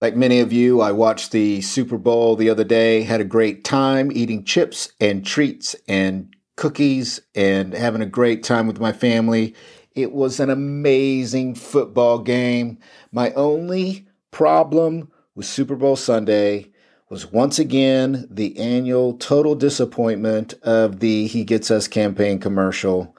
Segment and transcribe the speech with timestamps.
[0.00, 3.64] Like many of you, I watched the Super Bowl the other day, had a great
[3.64, 9.54] time eating chips and treats and cookies and having a great time with my family.
[9.94, 12.78] It was an amazing football game.
[13.12, 16.72] My only problem with Super Bowl Sunday
[17.10, 23.16] was once again the annual total disappointment of the He Gets Us campaign commercial.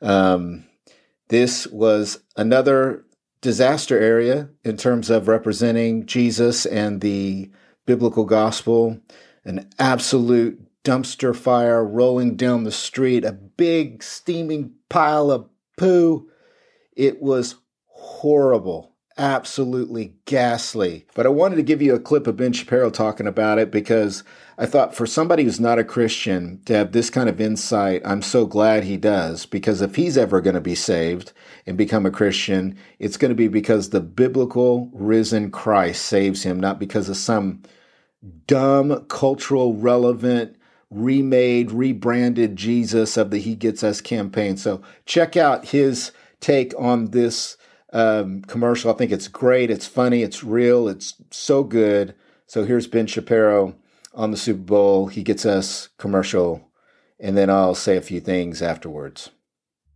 [0.00, 0.64] Um,
[1.28, 3.04] this was another
[3.40, 7.50] disaster area in terms of representing Jesus and the
[7.86, 9.00] biblical gospel,
[9.44, 16.28] an absolute dumpster fire rolling down the street, a big steaming pile of poo.
[16.96, 18.89] It was horrible,
[19.20, 21.06] absolutely ghastly.
[21.14, 24.24] But I wanted to give you a clip of Ben Shapiro talking about it because
[24.56, 28.22] I thought for somebody who's not a Christian to have this kind of insight, I'm
[28.22, 31.32] so glad he does because if he's ever going to be saved
[31.66, 36.58] and become a Christian, it's going to be because the biblical risen Christ saves him,
[36.58, 37.62] not because of some
[38.46, 40.56] dumb, cultural relevant,
[40.90, 44.56] remade, rebranded Jesus of the He Gets Us campaign.
[44.56, 47.58] So check out his take on this
[47.92, 48.90] um, commercial.
[48.90, 49.70] I think it's great.
[49.70, 50.22] It's funny.
[50.22, 50.88] It's real.
[50.88, 52.14] It's so good.
[52.46, 53.74] So here's Ben Shapiro
[54.14, 55.06] on the Super Bowl.
[55.06, 56.68] He gets us commercial,
[57.18, 59.30] and then I'll say a few things afterwards.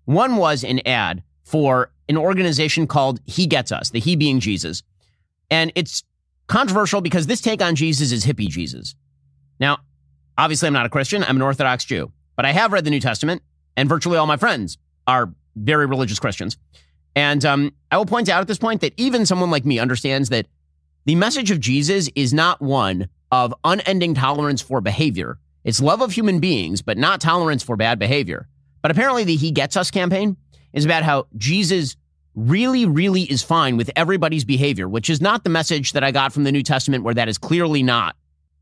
[0.04, 4.82] One was an ad for an organization called He Gets Us, the He being Jesus.
[5.50, 6.02] And it's
[6.46, 8.94] controversial because this take on Jesus is hippie Jesus.
[9.58, 9.78] Now,
[10.36, 13.00] obviously, I'm not a Christian, I'm an Orthodox Jew, but I have read the New
[13.00, 13.42] Testament,
[13.76, 16.56] and virtually all my friends are very religious Christians.
[17.16, 20.28] And um, I will point out at this point that even someone like me understands
[20.30, 20.46] that
[21.04, 25.38] the message of Jesus is not one of unending tolerance for behavior.
[25.64, 28.48] It's love of human beings, but not tolerance for bad behavior.
[28.82, 30.36] But apparently, the He Gets Us campaign
[30.72, 31.96] is about how Jesus
[32.34, 36.32] really, really is fine with everybody's behavior, which is not the message that I got
[36.32, 38.16] from the New Testament, where that is clearly not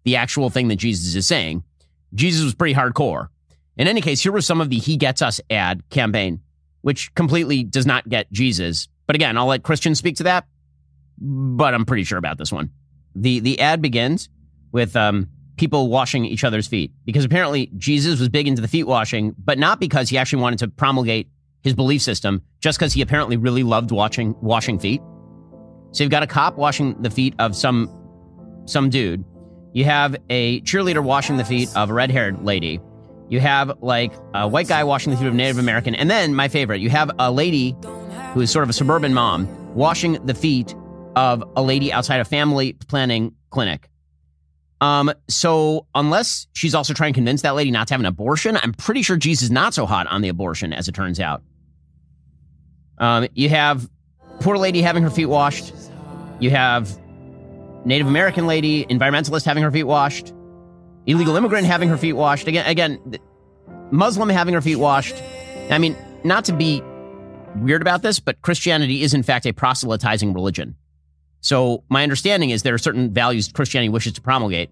[0.04, 1.64] the actual thing that Jesus is saying.
[2.14, 3.28] Jesus was pretty hardcore.
[3.76, 6.40] In any case, here was some of the He Gets Us ad campaign,
[6.82, 8.88] which completely does not get Jesus.
[9.06, 10.46] But again, I'll let Christians speak to that,
[11.18, 12.70] but I'm pretty sure about this one.
[13.14, 14.28] The, the ad begins
[14.70, 18.86] with um, people washing each other's feet because apparently Jesus was big into the feet
[18.86, 21.28] washing, but not because he actually wanted to promulgate
[21.62, 25.00] his belief system, just because he apparently really loved watching washing feet.
[25.92, 27.88] So you've got a cop washing the feet of some
[28.64, 29.24] some dude.
[29.72, 32.80] You have a cheerleader washing the feet of a red haired lady.
[33.32, 35.94] You have like a white guy washing the feet of a Native American.
[35.94, 37.74] And then my favorite, you have a lady
[38.34, 40.74] who is sort of a suburban mom washing the feet
[41.16, 43.88] of a lady outside a family planning clinic.
[44.82, 48.58] Um, so unless she's also trying to convince that lady not to have an abortion,
[48.62, 51.42] I'm pretty sure Jesus is not so hot on the abortion as it turns out.
[52.98, 53.88] Um, you have
[54.40, 55.72] poor lady having her feet washed.
[56.38, 56.98] You have
[57.86, 60.34] Native American lady, environmentalist having her feet washed.
[61.06, 62.46] Illegal immigrant having her feet washed.
[62.46, 63.18] Again, again,
[63.90, 65.14] Muslim having her feet washed.
[65.70, 66.82] I mean, not to be
[67.56, 70.76] weird about this, but Christianity is in fact a proselytizing religion.
[71.40, 74.70] So my understanding is there are certain values Christianity wishes to promulgate.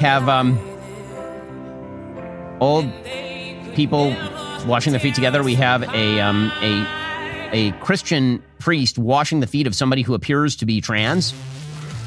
[0.00, 0.58] Have um,
[2.60, 2.86] old
[3.74, 4.14] people
[4.66, 5.42] washing their feet together.
[5.42, 6.86] We have a um, a
[7.52, 11.32] a Christian priest washing the feet of somebody who appears to be trans,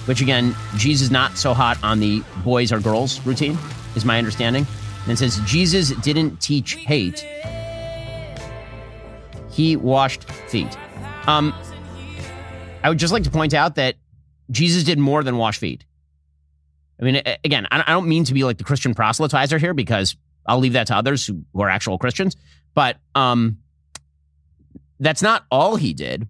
[0.06, 3.58] which again, Jesus is not so hot on the boys or girls routine,
[3.96, 4.68] is my understanding.
[5.04, 7.26] And it says Jesus didn't teach hate;
[9.52, 10.78] he washed feet.
[11.28, 11.54] Um,
[12.84, 13.96] I would just like to point out that
[14.52, 15.86] Jesus did more than wash feet.
[17.00, 20.16] I mean, again, I don't mean to be like the Christian proselytizer here because
[20.46, 22.36] I'll leave that to others who, are actual Christians.
[22.74, 23.58] But um,
[25.00, 26.28] that's not all he did.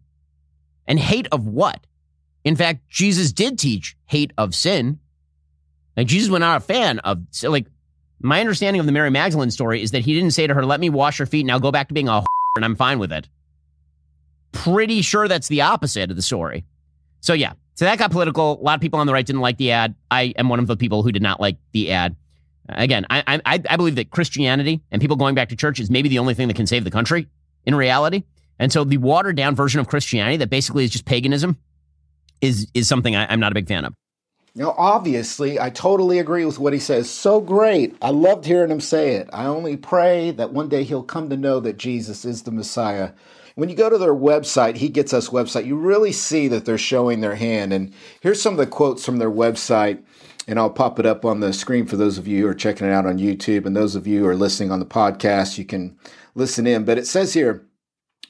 [0.87, 1.85] And hate of what?
[2.43, 4.99] In fact, Jesus did teach hate of sin.
[5.95, 7.67] Like Jesus was not a fan of like
[8.19, 10.79] my understanding of the Mary Magdalene story is that he didn't say to her, "Let
[10.79, 12.23] me wash your feet, now go back to being a
[12.55, 13.27] and I'm fine with it."
[14.53, 16.63] pretty sure that's the opposite of the story.
[17.19, 18.59] So yeah, so that got political.
[18.61, 19.95] A lot of people on the right didn't like the ad.
[20.09, 22.15] I am one of the people who did not like the ad.
[22.69, 26.07] Again, I, I, I believe that Christianity and people going back to church is maybe
[26.07, 27.27] the only thing that can save the country
[27.65, 28.23] in reality.
[28.57, 31.57] And so the watered down version of Christianity that basically is just paganism
[32.43, 33.93] is is something I, I'm not a big fan of.
[34.55, 37.09] Now, obviously, I totally agree with what he says.
[37.09, 37.95] So great.
[38.03, 39.27] I loved hearing him say it.
[39.33, 43.13] I only pray that one day he'll come to know that Jesus is the Messiah
[43.55, 46.77] when you go to their website, He Gets Us website, you really see that they're
[46.77, 47.71] showing their hand.
[47.71, 50.03] And here's some of the quotes from their website,
[50.47, 52.87] and I'll pop it up on the screen for those of you who are checking
[52.87, 53.65] it out on YouTube.
[53.65, 55.97] And those of you who are listening on the podcast, you can
[56.35, 56.83] listen in.
[56.83, 57.65] But it says here,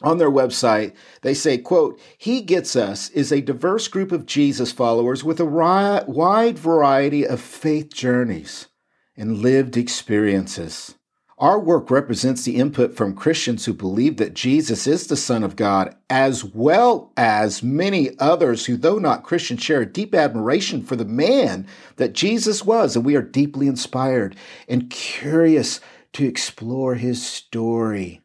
[0.02, 4.72] on their website, they say, quote, He Gets Us is a diverse group of Jesus
[4.72, 8.68] followers with a wide variety of faith journeys
[9.16, 10.96] and lived experiences.
[11.38, 15.56] Our work represents the input from Christians who believe that Jesus is the Son of
[15.56, 20.96] God, as well as many others who, though not Christians, share a deep admiration for
[20.96, 21.68] the man
[21.98, 22.96] that Jesus was.
[22.96, 24.36] And we are deeply inspired
[24.70, 25.82] and curious
[26.14, 28.22] to explore his story.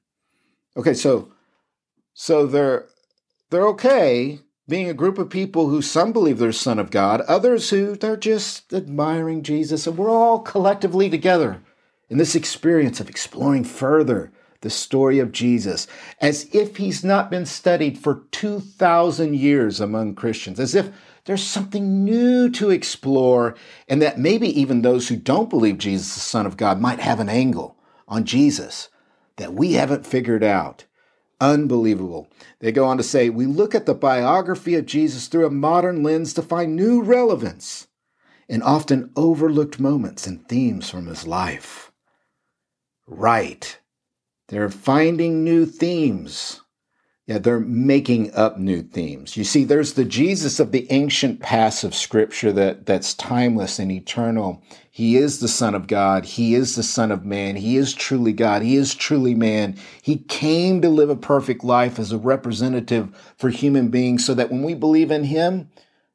[0.76, 1.32] Okay, so
[2.20, 2.88] so they're
[3.50, 7.70] they're okay being a group of people who some believe they're son of God, others
[7.70, 11.62] who they're just admiring Jesus, and we're all collectively together
[12.11, 14.32] in this experience of exploring further
[14.62, 15.87] the story of Jesus
[16.20, 20.91] as if he's not been studied for 2,000 years among Christians, as if
[21.25, 23.55] there's something new to explore,
[23.87, 26.99] and that maybe even those who don't believe Jesus is the Son of God might
[26.99, 27.76] have an angle
[28.09, 28.88] on Jesus
[29.37, 30.85] that we haven't figured out.
[31.40, 32.29] Unbelievable.
[32.61, 36.02] They go on to say, We look at the biography of Jesus through a modern
[36.02, 37.87] lens to find new relevance
[38.49, 41.88] and often overlooked moments and themes from his life
[43.08, 43.79] right.
[44.49, 46.61] They're finding new themes.
[47.28, 49.36] Yeah, they're making up new themes.
[49.36, 53.92] You see, there's the Jesus of the ancient past of Scripture that, that's timeless and
[53.92, 54.62] eternal.
[54.90, 56.25] He is the Son of God.
[56.25, 57.56] He is the Son of Man.
[57.56, 58.62] He is truly God.
[58.62, 59.76] He is truly man.
[60.00, 64.50] He came to live a perfect life as a representative for human beings so that
[64.50, 65.69] when we believe in Him,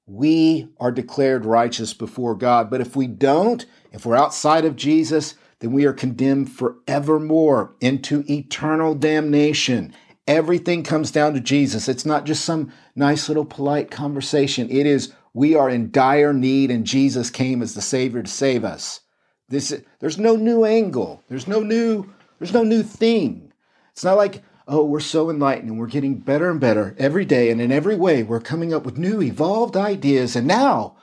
[0.07, 2.71] we are declared righteous before God.
[2.71, 8.25] But if we don't, if we're outside of Jesus, then we are condemned forevermore into
[8.27, 9.93] eternal damnation.
[10.27, 11.89] Everything comes down to Jesus.
[11.89, 14.69] It's not just some nice little polite conversation.
[14.69, 18.63] It is we are in dire need and Jesus came as the savior to save
[18.63, 19.01] us.
[19.49, 21.21] This there's no new angle.
[21.27, 23.51] There's no new there's no new thing.
[23.91, 27.51] It's not like, oh, we're so enlightened and we're getting better and better every day
[27.51, 30.95] and in every way we're coming up with new evolved ideas and now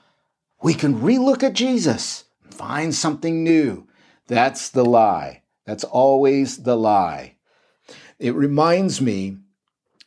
[0.62, 3.86] we can relook at Jesus and find something new.
[4.26, 5.42] That's the lie.
[5.66, 7.36] That's always the lie.
[8.20, 9.38] It reminds me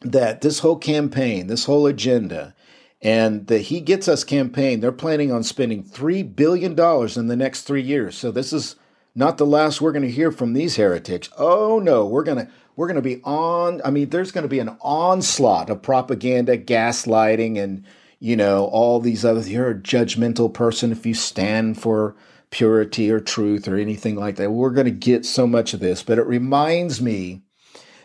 [0.01, 2.53] that this whole campaign, this whole agenda,
[3.01, 7.63] and the He Gets Us campaign, they're planning on spending $3 billion in the next
[7.63, 8.15] three years.
[8.15, 8.75] So this is
[9.15, 11.29] not the last we're going to hear from these heretics.
[11.37, 14.49] Oh no, we're going to we're going to be on I mean there's going to
[14.49, 17.85] be an onslaught of propaganda, gaslighting and
[18.19, 22.15] you know all these other you're a judgmental person if you stand for
[22.49, 24.51] purity or truth or anything like that.
[24.51, 27.41] We're going to get so much of this, but it reminds me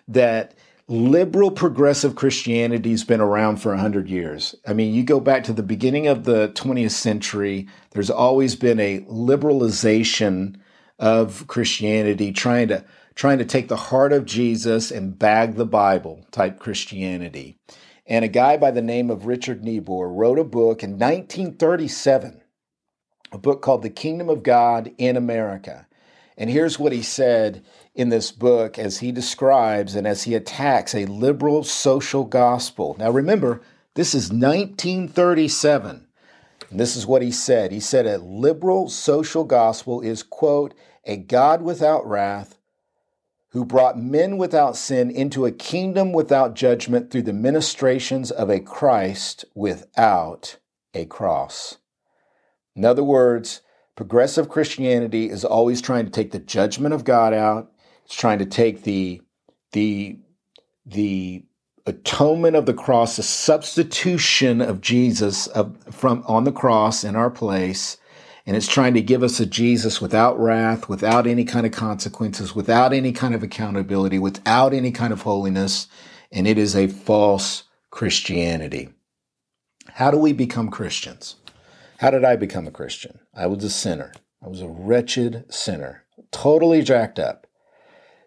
[0.09, 0.55] that
[0.89, 4.55] liberal progressive Christianity has been around for 100 years.
[4.67, 8.81] I mean, you go back to the beginning of the 20th century, there's always been
[8.81, 10.57] a liberalization
[10.99, 12.85] of Christianity trying to
[13.15, 17.57] trying to take the heart of Jesus and bag the Bible type Christianity.
[18.07, 22.41] And a guy by the name of Richard Niebuhr wrote a book in 1937
[23.33, 25.87] a book called The Kingdom of God in America.
[26.39, 27.65] And here's what he said
[27.97, 32.95] in this book as he describes and as he attacks a liberal social gospel.
[32.97, 33.61] Now remember,
[33.95, 36.07] this is 1937.
[36.71, 37.73] And this is what he said.
[37.73, 40.75] He said a liberal social gospel is, quote,
[41.05, 42.59] a God without wrath
[43.51, 48.61] who brought men without sin into a kingdom without judgment through the ministrations of a
[48.61, 50.59] Christ without
[50.95, 51.79] a cross.
[52.77, 53.63] In other words,
[53.99, 57.73] progressive Christianity is always trying to take the judgment of God out.
[58.05, 59.21] It's trying to take the
[59.73, 60.21] the
[60.87, 61.45] the
[61.85, 67.29] atonement of the cross, the substitution of Jesus of, from on the cross in our
[67.29, 67.97] place,
[68.47, 72.55] and it's trying to give us a Jesus without wrath, without any kind of consequences,
[72.55, 75.89] without any kind of accountability, without any kind of holiness,
[76.31, 78.91] and it is a false Christianity.
[79.89, 81.35] How do we become Christians?
[81.99, 83.19] How did I become a Christian?
[83.35, 84.13] I was a sinner.
[84.41, 87.49] I was a wretched sinner, totally jacked up.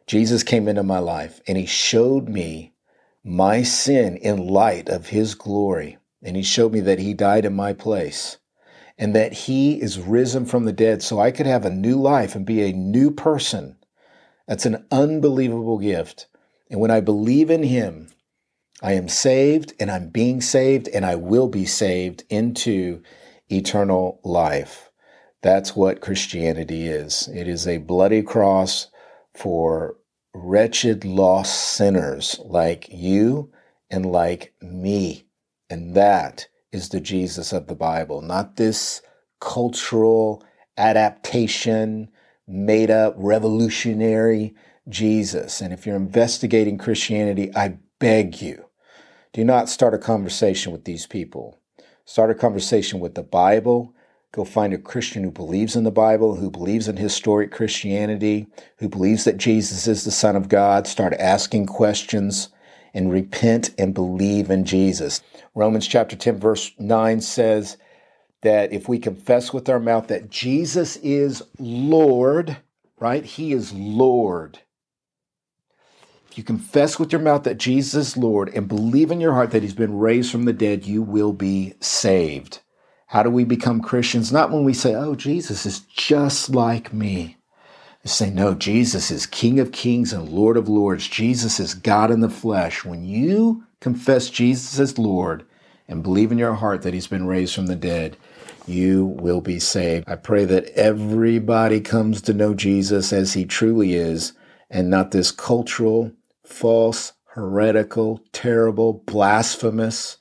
[0.05, 2.73] Jesus came into my life and he showed me
[3.23, 5.97] my sin in light of his glory.
[6.21, 8.39] And he showed me that he died in my place
[8.97, 12.35] and that he is risen from the dead so I could have a new life
[12.35, 13.77] and be a new person.
[14.49, 16.27] That's an unbelievable gift.
[16.69, 18.09] And when I believe in him,
[18.81, 23.01] I am saved and I'm being saved and I will be saved into
[23.51, 24.91] eternal life.
[25.41, 27.27] That's what Christianity is.
[27.33, 28.87] It is a bloody cross
[29.33, 29.97] for
[30.33, 33.51] wretched, lost sinners like you
[33.89, 35.25] and like me.
[35.69, 39.01] And that is the Jesus of the Bible, not this
[39.39, 40.43] cultural
[40.77, 42.09] adaptation,
[42.47, 44.53] made up revolutionary
[44.89, 45.61] Jesus.
[45.61, 48.65] And if you're investigating Christianity, I beg you,
[49.33, 51.60] do not start a conversation with these people.
[52.05, 53.93] Start a conversation with the Bible.
[54.31, 58.87] Go find a Christian who believes in the Bible, who believes in historic Christianity, who
[58.87, 60.87] believes that Jesus is the Son of God.
[60.87, 62.49] Start asking questions
[62.93, 65.21] and repent and believe in Jesus.
[65.53, 67.77] Romans chapter 10, verse 9 says
[68.41, 72.57] that if we confess with our mouth that Jesus is Lord,
[72.99, 73.23] right?
[73.23, 74.59] He is Lord.
[76.37, 79.63] You confess with your mouth that Jesus is Lord and believe in your heart that
[79.63, 82.59] he's been raised from the dead, you will be saved.
[83.07, 84.31] How do we become Christians?
[84.31, 87.37] Not when we say, oh, Jesus is just like me.
[88.03, 91.07] They say, no, Jesus is King of kings and Lord of lords.
[91.07, 92.85] Jesus is God in the flesh.
[92.85, 95.45] When you confess Jesus as Lord
[95.87, 98.15] and believe in your heart that he's been raised from the dead,
[98.65, 100.07] you will be saved.
[100.07, 104.33] I pray that everybody comes to know Jesus as he truly is
[104.69, 106.11] and not this cultural,
[106.51, 110.17] false, heretical, terrible, blasphemous,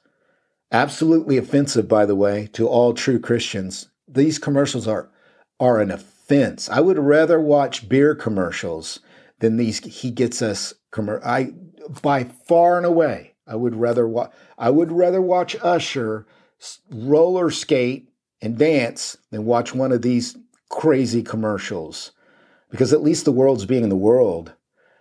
[0.73, 3.89] absolutely offensive, by the way, to all true Christians.
[4.07, 5.11] These commercials are,
[5.59, 6.69] are an offense.
[6.69, 9.01] I would rather watch beer commercials
[9.41, 11.53] than these he gets us commer- I
[12.03, 13.35] by far and away.
[13.47, 16.27] I would rather watch I would rather watch Usher
[16.91, 18.11] roller skate
[18.41, 20.37] and dance than watch one of these
[20.69, 22.13] crazy commercials.
[22.71, 24.53] Because at least the world's being in the world.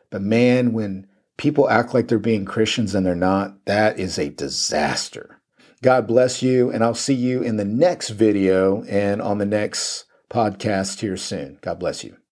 [0.10, 1.06] But man, when
[1.39, 5.41] people act like they're being Christians and they're not, that is a disaster.
[5.81, 10.03] God bless you, and I'll see you in the next video and on the next
[10.29, 11.58] podcast here soon.
[11.62, 12.19] God bless you.